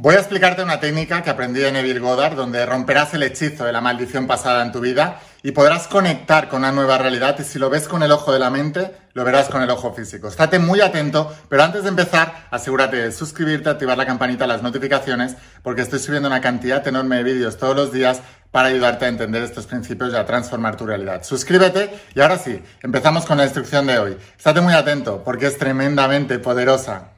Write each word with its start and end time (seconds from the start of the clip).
Voy 0.00 0.14
a 0.14 0.18
explicarte 0.18 0.62
una 0.62 0.78
técnica 0.78 1.24
que 1.24 1.30
aprendí 1.30 1.64
en 1.64 1.74
Neville 1.74 1.98
Goddard, 1.98 2.36
donde 2.36 2.64
romperás 2.64 3.14
el 3.14 3.24
hechizo 3.24 3.64
de 3.64 3.72
la 3.72 3.80
maldición 3.80 4.28
pasada 4.28 4.62
en 4.62 4.70
tu 4.70 4.78
vida 4.78 5.18
y 5.42 5.50
podrás 5.50 5.88
conectar 5.88 6.48
con 6.48 6.60
una 6.60 6.70
nueva 6.70 6.98
realidad 6.98 7.36
y 7.40 7.42
si 7.42 7.58
lo 7.58 7.68
ves 7.68 7.88
con 7.88 8.04
el 8.04 8.12
ojo 8.12 8.32
de 8.32 8.38
la 8.38 8.48
mente, 8.48 8.94
lo 9.14 9.24
verás 9.24 9.48
con 9.48 9.60
el 9.60 9.68
ojo 9.70 9.92
físico. 9.92 10.28
Estate 10.28 10.60
muy 10.60 10.80
atento, 10.80 11.34
pero 11.48 11.64
antes 11.64 11.82
de 11.82 11.88
empezar, 11.88 12.46
asegúrate 12.52 12.96
de 12.96 13.10
suscribirte, 13.10 13.70
activar 13.70 13.98
la 13.98 14.06
campanita, 14.06 14.46
las 14.46 14.62
notificaciones, 14.62 15.34
porque 15.64 15.82
estoy 15.82 15.98
subiendo 15.98 16.28
una 16.28 16.40
cantidad 16.40 16.86
enorme 16.86 17.16
de 17.16 17.24
vídeos 17.24 17.56
todos 17.56 17.74
los 17.74 17.92
días 17.92 18.20
para 18.52 18.68
ayudarte 18.68 19.06
a 19.06 19.08
entender 19.08 19.42
estos 19.42 19.66
principios 19.66 20.12
y 20.12 20.16
a 20.16 20.24
transformar 20.24 20.76
tu 20.76 20.86
realidad. 20.86 21.24
Suscríbete 21.24 21.90
y 22.14 22.20
ahora 22.20 22.38
sí, 22.38 22.62
empezamos 22.84 23.26
con 23.26 23.36
la 23.36 23.46
instrucción 23.46 23.88
de 23.88 23.98
hoy. 23.98 24.16
Estate 24.36 24.60
muy 24.60 24.74
atento 24.74 25.24
porque 25.24 25.48
es 25.48 25.58
tremendamente 25.58 26.38
poderosa. 26.38 27.17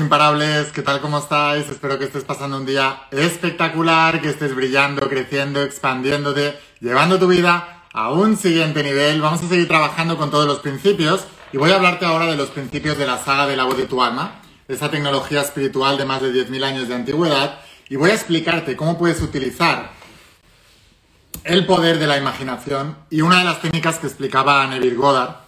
Imparables, 0.00 0.72
¿qué 0.72 0.82
tal? 0.82 1.00
¿Cómo 1.00 1.18
estáis? 1.18 1.68
Espero 1.68 1.98
que 1.98 2.04
estés 2.04 2.24
pasando 2.24 2.56
un 2.56 2.66
día 2.66 3.02
espectacular, 3.10 4.20
que 4.20 4.30
estés 4.30 4.54
brillando, 4.54 5.08
creciendo, 5.08 5.62
expandiéndote, 5.62 6.58
llevando 6.80 7.18
tu 7.18 7.26
vida 7.26 7.84
a 7.92 8.10
un 8.10 8.36
siguiente 8.36 8.82
nivel. 8.82 9.20
Vamos 9.20 9.42
a 9.42 9.48
seguir 9.48 9.68
trabajando 9.68 10.16
con 10.16 10.30
todos 10.30 10.46
los 10.46 10.60
principios 10.60 11.26
y 11.52 11.56
voy 11.56 11.70
a 11.70 11.76
hablarte 11.76 12.04
ahora 12.04 12.26
de 12.26 12.36
los 12.36 12.50
principios 12.50 12.98
de 12.98 13.06
la 13.06 13.18
saga 13.18 13.46
de 13.46 13.56
la 13.56 13.64
voz 13.64 13.76
de 13.76 13.86
tu 13.86 14.02
alma, 14.02 14.40
esa 14.68 14.90
tecnología 14.90 15.40
espiritual 15.40 15.96
de 15.96 16.04
más 16.04 16.20
de 16.22 16.32
10.000 16.32 16.64
años 16.64 16.88
de 16.88 16.94
antigüedad 16.94 17.60
y 17.88 17.96
voy 17.96 18.10
a 18.10 18.14
explicarte 18.14 18.76
cómo 18.76 18.98
puedes 18.98 19.20
utilizar 19.22 19.92
el 21.44 21.66
poder 21.66 21.98
de 21.98 22.06
la 22.06 22.18
imaginación 22.18 22.96
y 23.10 23.22
una 23.22 23.38
de 23.38 23.44
las 23.44 23.60
técnicas 23.60 23.98
que 23.98 24.06
explicaba 24.06 24.66
Neville 24.66 24.96
Goddard 24.96 25.47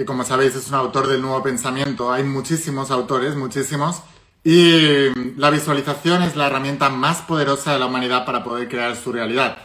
que 0.00 0.06
como 0.06 0.24
sabéis 0.24 0.54
es 0.54 0.68
un 0.68 0.76
autor 0.76 1.08
del 1.08 1.20
nuevo 1.20 1.42
pensamiento. 1.42 2.10
Hay 2.10 2.22
muchísimos 2.22 2.90
autores, 2.90 3.36
muchísimos. 3.36 4.00
Y 4.42 5.10
la 5.36 5.50
visualización 5.50 6.22
es 6.22 6.36
la 6.36 6.46
herramienta 6.46 6.88
más 6.88 7.20
poderosa 7.20 7.74
de 7.74 7.80
la 7.80 7.84
humanidad 7.84 8.24
para 8.24 8.42
poder 8.42 8.66
crear 8.70 8.96
su 8.96 9.12
realidad. 9.12 9.58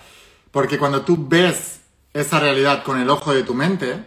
Porque 0.52 0.78
cuando 0.78 1.04
tú 1.04 1.26
ves 1.30 1.80
esa 2.14 2.42
realidad 2.42 2.84
con 2.84 3.00
el 3.00 3.10
ojo 3.10 3.34
de 3.34 3.44
tu 3.44 3.54
mente, 3.54 4.04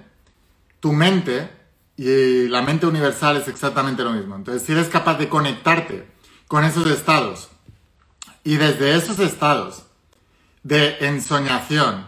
tu 0.81 0.93
mente 0.93 1.49
y 1.97 2.47
la 2.49 2.61
mente 2.61 2.87
universal 2.87 3.39
es 3.39 3.49
exactamente 3.49 4.05
lo 4.05 4.13
mismo. 4.13 4.37
Entonces, 4.37 4.63
si 4.65 4.73
eres 4.73 4.89
capaz 4.89 5.15
de 5.17 5.31
conectarte 5.31 6.07
con 6.47 6.63
esos 6.63 6.87
estados 6.89 7.49
y 8.45 8.57
desde 8.57 8.97
esos 8.97 9.19
estados 9.19 9.85
de 10.63 10.99
ensoñación, 11.07 12.07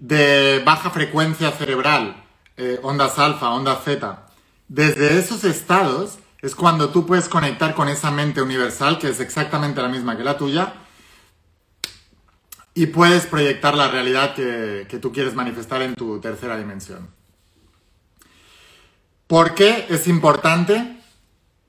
de 0.00 0.60
baja 0.66 0.90
frecuencia 0.90 1.52
cerebral, 1.52 2.24
eh, 2.58 2.80
ondas 2.82 3.18
alfa, 3.18 3.50
ondas 3.50 3.84
zeta. 3.84 4.26
Desde 4.68 5.18
esos 5.18 5.44
estados 5.44 6.18
es 6.40 6.54
cuando 6.54 6.90
tú 6.90 7.06
puedes 7.06 7.28
conectar 7.28 7.74
con 7.74 7.88
esa 7.88 8.10
mente 8.10 8.42
universal, 8.42 8.98
que 8.98 9.08
es 9.08 9.20
exactamente 9.20 9.80
la 9.80 9.88
misma 9.88 10.16
que 10.16 10.24
la 10.24 10.36
tuya, 10.36 10.74
y 12.74 12.86
puedes 12.86 13.26
proyectar 13.26 13.74
la 13.74 13.88
realidad 13.88 14.34
que, 14.34 14.86
que 14.88 14.98
tú 14.98 15.12
quieres 15.12 15.34
manifestar 15.34 15.82
en 15.82 15.94
tu 15.94 16.20
tercera 16.20 16.56
dimensión. 16.56 17.08
¿Por 19.26 19.54
qué 19.54 19.86
es 19.88 20.06
importante 20.06 20.96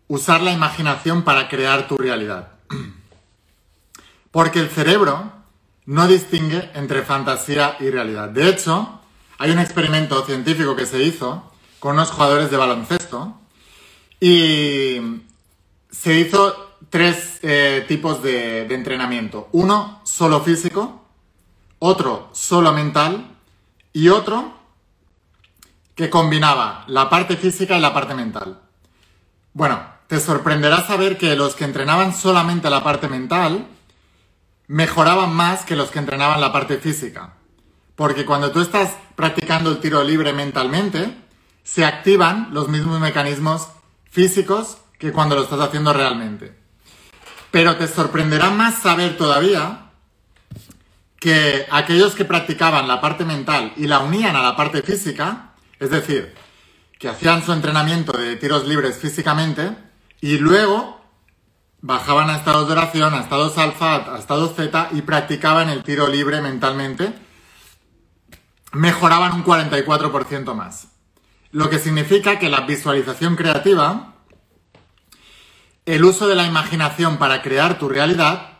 usar 0.08 0.42
la 0.42 0.52
imaginación 0.52 1.23
para 1.23 1.50
crear 1.50 1.88
tu 1.88 1.98
realidad? 1.98 2.54
Porque 4.32 4.60
el 4.60 4.70
cerebro 4.70 5.32
no 5.86 6.08
distingue 6.08 6.70
entre 6.76 7.02
fantasía 7.02 7.76
y 7.80 7.89
realidad. 7.89 8.30
De 8.30 8.48
hecho, 8.48 8.98
hay 9.39 9.52
un 9.52 9.60
experimento 9.60 10.23
científico 10.26 10.76
que 10.76 10.86
se 10.86 11.02
hizo 11.02 11.50
con 11.80 11.95
unos 11.95 12.11
jugadores 12.11 12.52
de 12.52 12.58
baloncesto 12.58 13.39
y 14.20 15.22
se 15.89 16.20
hizo 16.20 16.76
tres 16.89 17.39
eh, 17.42 17.86
tipos 17.88 18.22
de, 18.22 18.67
de 18.67 18.76
entrenamiento. 18.76 19.48
Uno 19.54 20.02
solo 20.04 20.42
físico, 20.42 21.05
otro 21.80 22.30
solo 22.33 22.73
mental 22.73 23.38
y 23.94 24.10
otro 24.10 24.54
que 25.95 26.10
combinaba 26.10 26.83
la 26.88 27.10
parte 27.10 27.38
física 27.38 27.77
y 27.77 27.82
la 27.82 27.94
parte 27.94 28.16
mental. 28.16 28.60
Bueno, 29.54 29.82
te 30.08 30.20
sorprenderá 30.20 30.86
saber 30.86 31.17
que 31.17 31.38
los 31.38 31.56
que 31.56 31.64
entrenaban 31.64 32.14
solamente 32.14 32.70
la 32.70 32.83
parte 32.83 33.08
mental 33.08 33.67
mejoraban 34.67 35.33
más 35.33 35.64
que 35.64 35.77
los 35.77 35.92
que 35.92 36.00
entrenaban 36.00 36.42
la 36.42 36.52
parte 36.52 36.77
física. 36.77 37.39
Porque 37.99 38.23
cuando 38.23 38.54
tú 38.54 38.61
estás 38.61 38.95
practicando 39.17 39.70
el 39.70 39.82
tiro 39.82 40.05
libre 40.05 40.32
mentalmente, 40.32 41.17
se 41.65 41.83
activan 41.83 42.48
los 42.54 42.70
mismos 42.70 42.98
mecanismos 43.02 43.67
físicos 44.10 44.77
que 44.98 45.11
cuando 45.11 45.36
lo 45.36 45.43
estás 45.43 45.60
haciendo 45.60 45.92
realmente. 45.92 46.58
Pero 47.52 47.76
te 47.76 47.89
sorprenderá 47.89 48.52
más 48.52 48.76
saber 48.76 49.17
todavía 49.17 49.92
que 51.20 51.65
aquellos 51.70 52.15
que 52.15 52.23
practicaban 52.23 52.88
la 52.88 53.02
parte 53.02 53.26
mental 53.26 53.73
y 53.76 53.88
la 53.88 53.99
unían 53.99 54.38
a 54.38 54.43
la 54.43 54.55
parte 54.55 54.82
física, 54.82 55.55
es 55.77 55.89
decir, 55.89 56.33
que 56.98 57.09
hacían 57.09 57.43
su 57.43 57.52
entrenamiento 57.52 58.14
de 58.14 58.38
tiros 58.38 58.65
libres 58.65 58.98
físicamente 58.98 59.76
y 60.21 60.38
luego 60.38 61.02
bajaban 61.82 62.30
a 62.30 62.38
estados 62.38 62.67
de 62.67 62.76
oración, 62.76 63.14
a 63.14 63.20
estados 63.20 63.58
alfa, 63.58 64.15
a 64.15 64.20
estados 64.20 64.55
zeta 64.55 64.88
y 64.93 65.02
practicaban 65.02 65.67
el 65.67 65.83
tiro 65.83 66.08
libre 66.08 66.39
mentalmente, 66.39 67.27
mejoraban 68.72 69.34
un 69.34 69.44
44% 69.44 70.54
más. 70.54 70.88
Lo 71.52 71.70
que 71.70 71.80
significa 71.80 72.38
que 72.38 72.50
la 72.50 72.62
visualización 72.62 73.36
creativa, 73.36 74.14
el 75.86 76.06
uso 76.06 76.28
de 76.28 76.36
la 76.36 76.46
imaginación 76.46 77.18
para 77.18 77.42
crear 77.42 77.80
tu 77.80 77.90
realidad, 77.90 78.60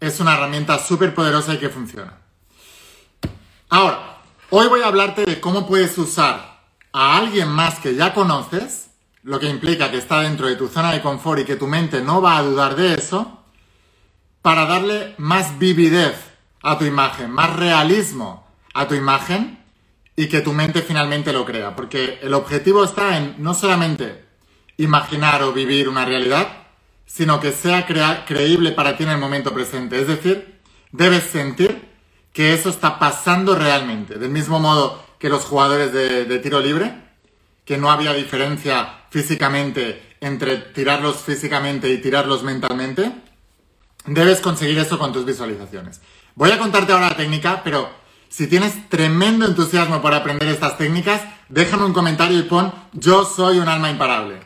es 0.00 0.20
una 0.20 0.34
herramienta 0.34 0.78
súper 0.78 1.14
poderosa 1.14 1.54
y 1.54 1.58
que 1.58 1.70
funciona. 1.70 2.18
Ahora, 3.68 4.18
hoy 4.50 4.66
voy 4.66 4.82
a 4.82 4.88
hablarte 4.88 5.24
de 5.24 5.40
cómo 5.40 5.66
puedes 5.66 5.96
usar 5.96 6.60
a 6.92 7.16
alguien 7.16 7.48
más 7.48 7.78
que 7.78 7.94
ya 7.94 8.12
conoces, 8.12 8.90
lo 9.22 9.38
que 9.38 9.48
implica 9.48 9.90
que 9.90 9.98
está 9.98 10.20
dentro 10.20 10.46
de 10.46 10.56
tu 10.56 10.68
zona 10.68 10.92
de 10.92 11.02
confort 11.02 11.40
y 11.40 11.44
que 11.44 11.56
tu 11.56 11.66
mente 11.66 12.02
no 12.02 12.20
va 12.20 12.38
a 12.38 12.42
dudar 12.42 12.74
de 12.74 12.94
eso, 12.94 13.44
para 14.42 14.64
darle 14.66 15.14
más 15.18 15.58
vividez 15.58 16.16
a 16.62 16.78
tu 16.78 16.84
imagen, 16.84 17.30
más 17.30 17.54
realismo 17.56 18.49
a 18.74 18.86
tu 18.86 18.94
imagen 18.94 19.58
y 20.16 20.28
que 20.28 20.40
tu 20.40 20.52
mente 20.52 20.82
finalmente 20.82 21.32
lo 21.32 21.44
crea. 21.44 21.74
Porque 21.74 22.18
el 22.22 22.34
objetivo 22.34 22.84
está 22.84 23.16
en 23.16 23.36
no 23.38 23.54
solamente 23.54 24.24
imaginar 24.76 25.42
o 25.42 25.52
vivir 25.52 25.88
una 25.88 26.04
realidad, 26.04 26.46
sino 27.06 27.40
que 27.40 27.52
sea 27.52 27.86
creíble 27.86 28.72
para 28.72 28.96
ti 28.96 29.04
en 29.04 29.10
el 29.10 29.18
momento 29.18 29.52
presente. 29.52 30.00
Es 30.00 30.06
decir, 30.06 30.60
debes 30.92 31.24
sentir 31.24 31.88
que 32.32 32.54
eso 32.54 32.70
está 32.70 32.98
pasando 32.98 33.56
realmente. 33.56 34.18
Del 34.18 34.30
mismo 34.30 34.60
modo 34.60 35.02
que 35.18 35.28
los 35.28 35.44
jugadores 35.44 35.92
de, 35.92 36.24
de 36.24 36.38
tiro 36.38 36.60
libre, 36.60 36.94
que 37.64 37.78
no 37.78 37.90
había 37.90 38.12
diferencia 38.12 39.04
físicamente 39.10 40.16
entre 40.20 40.58
tirarlos 40.58 41.16
físicamente 41.16 41.90
y 41.90 41.98
tirarlos 41.98 42.42
mentalmente, 42.42 43.10
debes 44.06 44.40
conseguir 44.40 44.78
eso 44.78 44.98
con 44.98 45.12
tus 45.12 45.24
visualizaciones. 45.24 46.00
Voy 46.34 46.50
a 46.52 46.58
contarte 46.58 46.92
ahora 46.92 47.08
la 47.08 47.16
técnica, 47.16 47.62
pero 47.64 47.90
si 48.30 48.46
tienes 48.46 48.88
tremendo 48.88 49.44
entusiasmo 49.44 50.00
por 50.00 50.14
aprender 50.14 50.48
estas 50.48 50.78
técnicas, 50.78 51.20
déjame 51.48 51.84
un 51.84 51.92
comentario 51.92 52.38
y 52.38 52.44
pon 52.44 52.72
yo 52.92 53.24
soy 53.24 53.58
un 53.58 53.68
alma 53.68 53.90
imparable. 53.90 54.40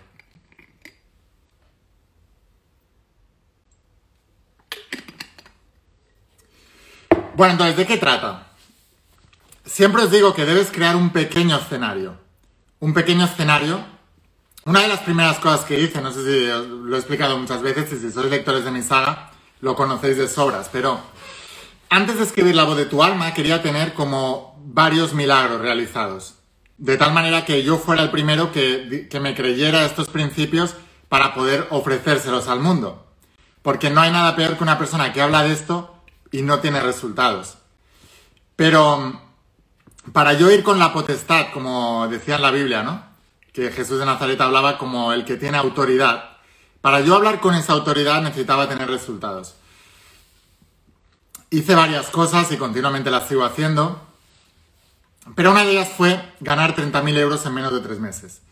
Bueno, 7.36 7.52
entonces, 7.52 7.76
¿de 7.76 7.86
qué 7.86 7.98
trata? 7.98 8.46
Siempre 9.64 10.02
os 10.02 10.10
digo 10.10 10.34
que 10.34 10.46
debes 10.46 10.70
crear 10.70 10.96
un 10.96 11.10
pequeño 11.10 11.56
escenario. 11.56 12.16
Un 12.78 12.94
pequeño 12.94 13.24
escenario. 13.24 13.84
Una 14.64 14.80
de 14.80 14.88
las 14.88 15.00
primeras 15.00 15.38
cosas 15.40 15.66
que 15.66 15.78
hice, 15.78 16.00
no 16.00 16.10
sé 16.12 16.22
si 16.24 16.46
lo 16.46 16.94
he 16.94 16.98
explicado 16.98 17.36
muchas 17.36 17.60
veces 17.60 17.92
y 17.92 17.98
si 17.98 18.10
sois 18.10 18.30
lectores 18.30 18.64
de 18.64 18.70
mi 18.70 18.82
saga, 18.82 19.30
lo 19.60 19.74
conocéis 19.74 20.16
de 20.16 20.28
sobras, 20.28 20.70
pero 20.72 21.00
antes 21.94 22.18
de 22.18 22.24
escribir 22.24 22.56
la 22.56 22.64
voz 22.64 22.76
de 22.76 22.86
tu 22.86 23.04
alma, 23.04 23.32
quería 23.34 23.62
tener 23.62 23.94
como 23.94 24.60
varios 24.64 25.14
milagros 25.14 25.60
realizados. 25.60 26.34
De 26.76 26.96
tal 26.96 27.12
manera 27.12 27.44
que 27.44 27.62
yo 27.62 27.78
fuera 27.78 28.02
el 28.02 28.10
primero 28.10 28.50
que, 28.50 29.08
me 29.20 29.36
creyera 29.36 29.84
estos 29.84 30.08
principios 30.08 30.74
para 31.08 31.34
poder 31.34 31.68
ofrecérselos 31.70 32.48
al 32.48 32.58
mundo. 32.58 33.06
Porque 33.62 33.90
no 33.90 34.00
hay 34.00 34.10
nada 34.10 34.34
peor 34.34 34.56
que 34.56 34.64
una 34.64 34.76
persona 34.76 35.12
que 35.12 35.22
habla 35.22 35.44
de 35.44 35.52
esto 35.52 35.94
y 36.32 36.42
no 36.42 36.58
tiene 36.58 36.80
resultados. 36.80 37.58
Pero 38.56 39.20
para 40.12 40.32
yo 40.32 40.50
ir 40.50 40.64
con 40.64 40.80
la 40.80 40.92
potestad, 40.92 41.52
como 41.52 42.08
decía 42.08 42.34
en 42.34 42.42
la 42.42 42.50
Biblia, 42.50 42.82
¿no? 42.82 43.04
Que 43.52 43.70
Jesús 43.70 44.00
de 44.00 44.06
Nazaret 44.06 44.40
hablaba 44.40 44.78
como 44.78 45.12
el 45.12 45.24
que 45.24 45.36
tiene 45.36 45.58
autoridad. 45.58 46.38
Para 46.80 47.02
yo 47.02 47.14
hablar 47.14 47.38
con 47.38 47.54
esa 47.54 47.72
autoridad 47.72 48.20
necesitaba 48.20 48.68
tener 48.68 48.90
resultados. 48.90 49.54
Hice 51.54 51.76
varias 51.76 52.10
cosas 52.10 52.50
y 52.50 52.56
continuamente 52.56 53.12
las 53.12 53.28
sigo 53.28 53.44
haciendo, 53.44 54.04
pero 55.36 55.52
una 55.52 55.62
de 55.62 55.70
ellas 55.70 55.88
fue 55.88 56.20
ganar 56.40 56.74
30.000 56.74 57.16
euros 57.16 57.46
en 57.46 57.54
menos 57.54 57.72
de 57.72 57.78
tres 57.78 58.00
meses. 58.00 58.42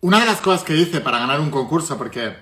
Una 0.00 0.20
de 0.20 0.24
las 0.24 0.40
cosas 0.40 0.64
que 0.64 0.74
hice 0.74 1.02
para 1.02 1.18
ganar 1.18 1.40
un 1.40 1.50
concurso, 1.50 1.98
porque 1.98 2.34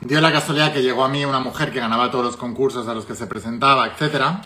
dio 0.00 0.20
la 0.20 0.32
casualidad 0.32 0.72
que 0.72 0.82
llegó 0.82 1.04
a 1.04 1.08
mí 1.08 1.24
una 1.24 1.38
mujer 1.38 1.72
que 1.72 1.78
ganaba 1.78 2.10
todos 2.10 2.24
los 2.24 2.36
concursos 2.36 2.88
a 2.88 2.94
los 2.94 3.04
que 3.04 3.14
se 3.14 3.28
presentaba, 3.28 3.86
etcétera, 3.86 4.42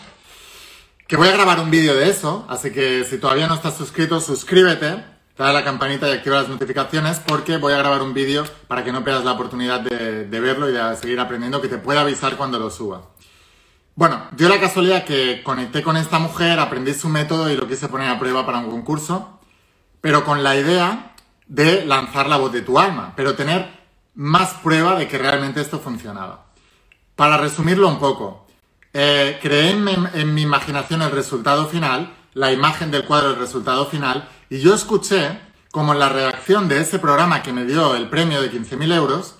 que 1.07 1.17
voy 1.17 1.29
a 1.29 1.33
grabar 1.33 1.61
un 1.61 1.71
vídeo 1.71 1.95
de 1.95 2.11
eso, 2.11 2.45
así 2.47 2.71
que 2.71 3.05
si 3.05 3.17
todavía 3.17 3.47
no 3.47 3.55
estás 3.55 3.75
suscrito, 3.75 4.21
suscríbete, 4.21 5.03
dale 5.37 5.53
la 5.53 5.63
campanita 5.63 6.07
y 6.07 6.11
activa 6.11 6.41
las 6.41 6.49
notificaciones 6.49 7.19
porque 7.19 7.57
voy 7.57 7.73
a 7.73 7.77
grabar 7.77 8.01
un 8.01 8.13
vídeo 8.13 8.45
para 8.67 8.83
que 8.83 8.91
no 8.91 9.03
pierdas 9.03 9.25
la 9.25 9.33
oportunidad 9.33 9.81
de, 9.81 10.39
verlo 10.39 10.69
y 10.69 10.73
de 10.73 10.95
seguir 10.95 11.19
aprendiendo, 11.19 11.61
que 11.61 11.67
te 11.67 11.77
pueda 11.77 12.01
avisar 12.01 12.37
cuando 12.37 12.59
lo 12.59 12.69
suba. 12.69 13.09
Bueno, 13.95 14.23
dio 14.31 14.49
la 14.49 14.59
casualidad 14.59 15.03
que 15.05 15.43
conecté 15.43 15.83
con 15.83 15.97
esta 15.97 16.19
mujer, 16.19 16.59
aprendí 16.59 16.93
su 16.93 17.09
método 17.09 17.49
y 17.49 17.55
lo 17.55 17.67
quise 17.67 17.87
poner 17.87 18.09
a 18.09 18.19
prueba 18.19 18.45
para 18.45 18.59
un 18.59 18.69
concurso, 18.69 19.39
pero 20.01 20.25
con 20.25 20.43
la 20.43 20.55
idea 20.55 21.13
de 21.47 21.85
lanzar 21.85 22.27
la 22.27 22.37
voz 22.37 22.51
de 22.51 22.61
tu 22.61 22.79
alma, 22.79 23.13
pero 23.15 23.35
tener 23.35 23.83
más 24.15 24.55
prueba 24.55 24.95
de 24.95 25.07
que 25.07 25.17
realmente 25.17 25.61
esto 25.61 25.79
funcionaba. 25.79 26.45
Para 27.15 27.37
resumirlo 27.37 27.87
un 27.87 27.99
poco, 27.99 28.47
eh, 28.93 29.39
creé 29.41 29.71
en, 29.71 30.33
mi 30.33 30.41
imaginación 30.41 31.01
el 31.01 31.11
resultado 31.11 31.67
final, 31.67 32.13
la 32.33 32.51
imagen 32.51 32.91
del 32.91 33.05
cuadro 33.05 33.29
del 33.29 33.39
resultado 33.39 33.85
final, 33.87 34.27
y 34.53 34.59
yo 34.59 34.75
escuché 34.75 35.39
como 35.71 35.93
en 35.93 35.99
la 35.99 36.09
redacción 36.09 36.67
de 36.67 36.79
ese 36.79 36.99
programa 36.99 37.41
que 37.41 37.51
me 37.51 37.65
dio 37.65 37.95
el 37.95 38.07
premio 38.07 38.39
de 38.39 38.51
15.000 38.51 38.93
euros, 38.93 39.33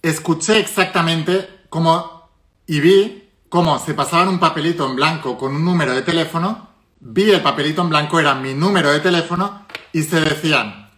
escuché 0.00 0.58
exactamente 0.58 1.66
cómo 1.68 2.30
y 2.66 2.80
vi 2.80 3.28
cómo 3.50 3.78
se 3.78 3.92
pasaban 3.92 4.28
un 4.28 4.40
papelito 4.40 4.88
en 4.88 4.96
blanco 4.96 5.36
con 5.36 5.54
un 5.54 5.62
número 5.62 5.92
de 5.92 6.00
teléfono, 6.00 6.70
vi 6.98 7.30
el 7.30 7.42
papelito 7.42 7.82
en 7.82 7.90
blanco, 7.90 8.18
era 8.18 8.34
mi 8.36 8.54
número 8.54 8.90
de 8.90 9.00
teléfono, 9.00 9.66
y 9.92 10.02
se 10.04 10.22
decían, 10.22 10.90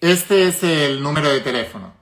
este 0.00 0.46
es 0.46 0.62
el 0.62 1.02
número 1.02 1.28
de 1.28 1.40
teléfono. 1.40 1.92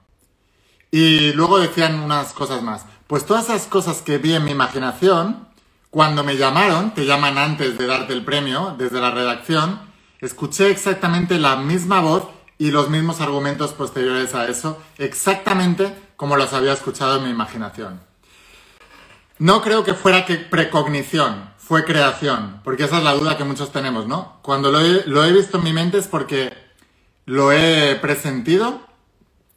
Y 0.91 1.33
luego 1.33 1.57
decían 1.57 1.99
unas 1.99 2.31
cosas 2.33 2.61
más. 2.61 2.85
Pues 3.07 3.25
todas 3.25 3.45
esas 3.45 3.65
cosas 3.65 4.03
que 4.03 4.19
vi 4.19 4.35
en 4.35 4.43
mi 4.43 4.51
imaginación, 4.51 5.46
cuando 5.89 6.23
me 6.23 6.37
llamaron, 6.37 6.93
te 6.93 7.05
llaman 7.05 7.37
antes 7.37 7.77
de 7.77 7.87
darte 7.87 8.13
el 8.13 8.25
premio, 8.25 8.75
desde 8.77 8.99
la 8.99 9.11
redacción, 9.11 9.79
escuché 10.19 10.69
exactamente 10.69 11.39
la 11.39 11.55
misma 11.55 12.01
voz 12.01 12.27
y 12.57 12.71
los 12.71 12.89
mismos 12.89 13.21
argumentos 13.21 13.73
posteriores 13.73 14.35
a 14.35 14.47
eso, 14.47 14.81
exactamente 14.97 15.93
como 16.15 16.35
los 16.35 16.53
había 16.53 16.73
escuchado 16.73 17.17
en 17.17 17.25
mi 17.25 17.29
imaginación. 17.29 18.01
No 19.39 19.61
creo 19.61 19.83
que 19.83 19.93
fuera 19.93 20.25
que 20.25 20.37
precognición, 20.37 21.51
fue 21.57 21.85
creación, 21.85 22.61
porque 22.63 22.85
esa 22.85 22.97
es 22.97 23.03
la 23.03 23.13
duda 23.13 23.37
que 23.37 23.43
muchos 23.43 23.71
tenemos, 23.71 24.07
¿no? 24.07 24.39
Cuando 24.41 24.71
lo 24.71 24.79
he, 25.25 25.31
visto 25.31 25.57
en 25.57 25.63
mi 25.63 25.73
mente 25.73 25.99
es 25.99 26.07
porque 26.07 26.51
lo 27.25 27.51
he 27.51 27.95
presentido, 27.95 28.81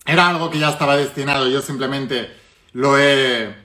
era 0.04 0.28
algo 0.28 0.50
que 0.50 0.58
ya 0.58 0.68
estaba 0.68 0.96
destinado, 0.96 1.48
yo 1.48 1.62
simplemente 1.62 2.36
lo 2.72 2.98
he, 2.98 3.56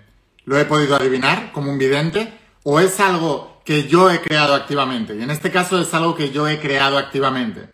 lo 0.46 0.58
he 0.58 0.66
podido 0.66 0.96
adivinar 0.96 1.52
como 1.52 1.72
un 1.72 1.78
vidente 1.78 2.45
o 2.68 2.80
es 2.80 3.00
algo 3.00 3.62
que 3.64 3.88
yo 3.88 4.10
he 4.10 4.20
creado 4.22 4.56
activamente. 4.56 5.16
Y 5.16 5.22
en 5.22 5.30
este 5.30 5.52
caso 5.52 5.80
es 5.80 5.94
algo 5.94 6.16
que 6.16 6.32
yo 6.32 6.48
he 6.48 6.60
creado 6.60 6.98
activamente. 6.98 7.70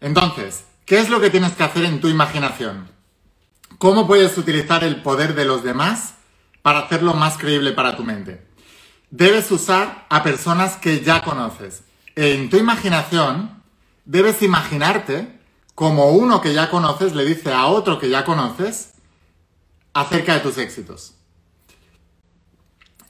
Entonces, 0.00 0.64
¿qué 0.86 0.98
es 0.98 1.10
lo 1.10 1.20
que 1.20 1.28
tienes 1.28 1.52
que 1.52 1.62
hacer 1.62 1.84
en 1.84 2.00
tu 2.00 2.08
imaginación? 2.08 2.88
¿Cómo 3.76 4.06
puedes 4.06 4.38
utilizar 4.38 4.84
el 4.84 5.02
poder 5.02 5.34
de 5.34 5.44
los 5.44 5.62
demás 5.62 6.14
para 6.62 6.78
hacerlo 6.78 7.12
más 7.12 7.36
creíble 7.36 7.72
para 7.72 7.94
tu 7.94 8.04
mente? 8.04 8.46
Debes 9.10 9.50
usar 9.50 10.06
a 10.08 10.22
personas 10.22 10.76
que 10.76 11.00
ya 11.00 11.22
conoces. 11.22 11.82
En 12.14 12.48
tu 12.48 12.56
imaginación, 12.56 13.62
debes 14.06 14.40
imaginarte 14.40 15.38
como 15.74 16.08
uno 16.12 16.40
que 16.40 16.54
ya 16.54 16.70
conoces 16.70 17.14
le 17.14 17.26
dice 17.26 17.52
a 17.52 17.66
otro 17.66 17.98
que 17.98 18.08
ya 18.08 18.24
conoces 18.24 18.94
acerca 19.92 20.32
de 20.32 20.40
tus 20.40 20.56
éxitos. 20.56 21.15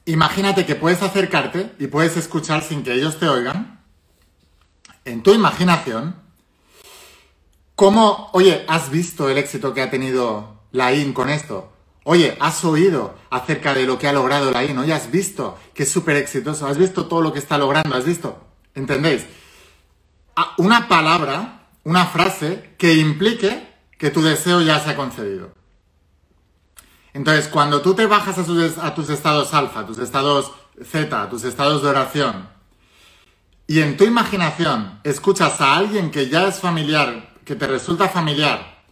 Imagínate 0.06 0.64
que 0.64 0.76
puedes 0.76 1.02
acercarte 1.02 1.72
y 1.78 1.88
puedes 1.88 2.16
escuchar 2.16 2.62
sin 2.62 2.84
que 2.84 2.94
ellos 2.94 3.18
te 3.18 3.28
oigan, 3.28 3.80
en 5.04 5.22
tu 5.22 5.34
imaginación, 5.34 6.16
cómo, 7.74 8.30
oye, 8.32 8.64
has 8.68 8.90
visto 8.90 9.28
el 9.28 9.36
éxito 9.36 9.74
que 9.74 9.82
ha 9.82 9.90
tenido 9.90 10.62
la 10.70 10.92
con 11.12 11.28
esto. 11.28 11.72
Oye, 12.04 12.36
has 12.38 12.64
oído 12.64 13.16
acerca 13.30 13.74
de 13.74 13.84
lo 13.84 13.98
que 13.98 14.06
ha 14.06 14.12
logrado 14.12 14.52
la. 14.52 14.60
Oye, 14.60 14.92
has 14.92 15.10
visto 15.10 15.58
que 15.74 15.82
es 15.82 15.90
súper 15.90 16.16
exitoso. 16.16 16.68
Has 16.68 16.78
visto 16.78 17.06
todo 17.06 17.20
lo 17.20 17.32
que 17.32 17.40
está 17.40 17.58
logrando. 17.58 17.96
Has 17.96 18.04
visto. 18.04 18.46
¿Entendéis? 18.76 19.26
Una 20.58 20.86
palabra, 20.86 21.66
una 21.82 22.06
frase 22.06 22.74
que 22.78 22.94
implique 22.94 23.74
que 23.98 24.10
tu 24.10 24.22
deseo 24.22 24.60
ya 24.60 24.78
se 24.78 24.90
ha 24.90 24.96
concedido. 24.96 25.55
Entonces, 27.16 27.48
cuando 27.48 27.80
tú 27.80 27.94
te 27.94 28.04
bajas 28.04 28.36
a, 28.38 28.94
tus 28.94 29.08
estados 29.08 29.54
alfa, 29.54 29.86
tus 29.86 29.96
estados 29.96 30.52
zeta, 30.84 31.30
tus 31.30 31.44
estados 31.44 31.82
de 31.82 31.88
oración, 31.88 32.46
y 33.66 33.80
en 33.80 33.96
tu 33.96 34.04
imaginación 34.04 35.00
escuchas 35.02 35.62
a 35.62 35.78
alguien 35.78 36.10
que 36.10 36.28
ya 36.28 36.46
es 36.46 36.60
familiar, 36.60 37.32
que 37.46 37.54
te 37.54 37.66
resulta 37.66 38.10
familiar, 38.10 38.82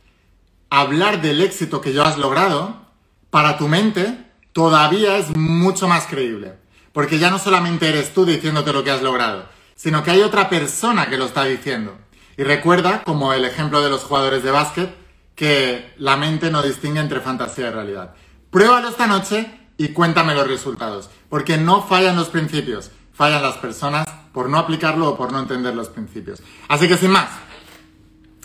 hablar 0.70 1.20
del 1.20 1.42
éxito 1.42 1.82
que 1.82 1.92
ya 1.92 2.04
has 2.04 2.16
logrado, 2.16 2.86
para 3.28 3.58
tu 3.58 3.68
mente 3.68 4.24
todavía 4.54 5.18
es 5.18 5.36
mucho 5.36 5.86
más 5.86 6.06
creíble. 6.06 6.54
Porque 6.94 7.18
ya 7.18 7.28
no 7.28 7.38
solamente 7.38 7.90
eres 7.90 8.14
tú 8.14 8.24
diciéndote 8.24 8.72
lo 8.72 8.82
que 8.82 8.90
has 8.90 9.02
logrado, 9.02 9.50
sino 9.74 10.02
que 10.02 10.12
hay 10.12 10.22
otra 10.22 10.48
persona 10.48 11.10
que 11.10 11.18
lo 11.18 11.26
está 11.26 11.44
diciendo. 11.44 11.94
Y 12.38 12.44
recuerda, 12.44 13.02
como 13.04 13.34
el 13.34 13.44
ejemplo 13.44 13.82
de 13.82 13.90
los 13.90 14.02
jugadores 14.02 14.42
de 14.42 14.50
básquet, 14.50 15.03
que 15.34 15.94
la 15.98 16.16
mente 16.16 16.50
no 16.50 16.62
distingue 16.62 17.00
entre 17.00 17.20
fantasía 17.20 17.68
y 17.68 17.70
realidad. 17.70 18.14
Pruébalo 18.50 18.88
esta 18.88 19.06
noche 19.06 19.46
y 19.76 19.88
cuéntame 19.88 20.34
los 20.34 20.46
resultados, 20.46 21.10
porque 21.28 21.56
no 21.56 21.82
fallan 21.82 22.16
los 22.16 22.28
principios, 22.28 22.90
fallan 23.12 23.42
las 23.42 23.56
personas 23.56 24.06
por 24.32 24.48
no 24.48 24.58
aplicarlo 24.58 25.08
o 25.08 25.16
por 25.16 25.32
no 25.32 25.40
entender 25.40 25.74
los 25.74 25.88
principios. 25.88 26.42
Así 26.68 26.88
que 26.88 26.96
sin 26.96 27.10
más, 27.10 27.28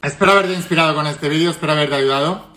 espero 0.02 0.32
haberte 0.32 0.54
inspirado 0.54 0.96
con 0.96 1.06
este 1.08 1.30
vídeo, 1.30 1.52
espero 1.52 1.74
haberte 1.74 1.96
ayudado. 1.96 2.48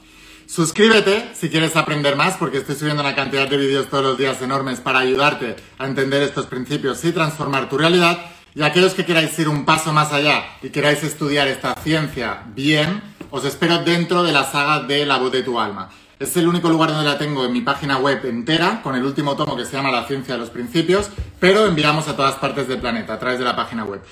Suscríbete 0.47 1.31
si 1.35 1.49
quieres 1.49 1.77
aprender 1.77 2.17
más, 2.17 2.37
porque 2.37 2.59
estoy 2.59 2.75
subiendo 2.75 3.03
una 3.03 3.15
cantidad 3.15 3.49
de 3.49 3.57
vídeos 3.57 3.89
todos 3.89 4.05
los 4.05 4.19
días 4.19 4.41
enormes 4.43 4.81
para 4.81 4.99
ayudarte 4.99 5.57
a 5.79 5.87
entender 5.87 6.23
estos 6.23 6.47
principios 6.47 7.03
y 7.05 7.13
transformar 7.13 7.69
tu 7.71 7.79
realidad. 7.79 8.19
Y 8.55 8.63
aquellos 8.63 8.93
que 8.93 9.07
queráis 9.07 9.39
ir 9.39 9.49
un 9.49 9.65
paso 9.65 9.95
más 9.95 10.13
allá 10.13 10.45
y 10.63 10.69
queráis 10.69 11.03
estudiar 11.05 11.49
esta 11.49 11.75
ciencia 11.83 12.43
bien, 12.55 13.03
os 13.33 13.45
espero 13.47 13.79
dentro 13.79 14.23
de 14.23 14.31
la 14.31 14.45
saga 14.45 14.81
de 14.81 15.07
La 15.07 15.17
voz 15.17 15.33
de 15.33 15.43
tu 15.43 15.59
alma. 15.59 15.89
Es 16.19 16.37
el 16.37 16.47
único 16.47 16.69
lugar 16.69 16.91
donde 16.91 17.11
la 17.11 17.19
tengo 17.19 17.45
en 17.47 17.53
mi 17.53 17.63
página 17.63 17.97
web 17.97 18.25
entera, 18.27 18.83
con 18.83 18.95
el 18.95 19.05
último 19.05 19.35
tomo 19.37 19.57
que 19.57 19.65
se 19.65 19.73
llama 19.73 19.91
La 19.91 20.05
ciencia 20.07 20.35
de 20.35 20.41
los 20.41 20.51
principios, 20.51 21.09
pero 21.41 21.65
enviamos 21.67 22.09
a 22.09 22.15
todas 22.15 22.35
partes 22.35 22.69
del 22.69 22.79
planeta 22.79 23.15
a 23.15 23.19
través 23.19 23.39
de 23.39 23.47
la 23.47 23.57
página 23.57 23.85
web. 23.85 24.03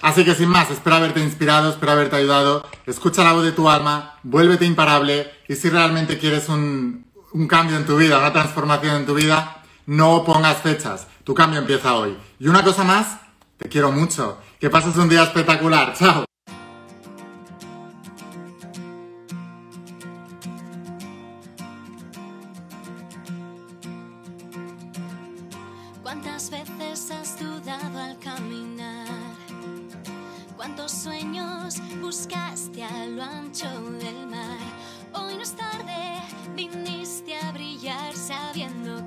Así 0.00 0.24
que 0.24 0.36
sin 0.36 0.48
más, 0.48 0.70
espero 0.70 0.94
haberte 0.94 1.20
inspirado, 1.20 1.70
espero 1.70 1.90
haberte 1.90 2.16
ayudado. 2.16 2.64
Escucha 2.86 3.24
la 3.24 3.32
voz 3.32 3.42
de 3.42 3.52
tu 3.52 3.68
alma, 3.68 4.14
vuélvete 4.22 4.64
imparable 4.64 5.28
y 5.48 5.56
si 5.56 5.68
realmente 5.70 6.18
quieres 6.18 6.48
un, 6.48 7.04
un 7.32 7.48
cambio 7.48 7.76
en 7.76 7.84
tu 7.84 7.96
vida, 7.96 8.18
una 8.18 8.32
transformación 8.32 8.94
en 8.94 9.06
tu 9.06 9.14
vida, 9.14 9.64
no 9.86 10.22
pongas 10.24 10.58
fechas. 10.58 11.08
Tu 11.24 11.34
cambio 11.34 11.58
empieza 11.58 11.96
hoy. 11.96 12.16
Y 12.38 12.46
una 12.46 12.62
cosa 12.62 12.84
más, 12.84 13.18
te 13.56 13.68
quiero 13.68 13.90
mucho. 13.90 14.38
Que 14.60 14.70
pases 14.70 14.96
un 14.96 15.08
día 15.08 15.24
espectacular. 15.24 15.94
Chao. 15.98 16.28
Dudado 27.48 28.00
al 28.00 28.18
caminar? 28.18 29.06
¿Cuántos 30.56 30.92
sueños 30.92 31.76
buscaste 32.00 32.84
a 32.84 33.06
lo 33.06 33.22
ancho 33.22 33.68
del 33.92 34.26
mar? 34.26 34.58
Hoy 35.14 35.34
no 35.36 35.42
es 35.42 35.52
tarde, 35.52 36.20
viniste 36.54 37.36
a 37.36 37.52
brillar 37.52 38.14
sabiendo 38.14 39.02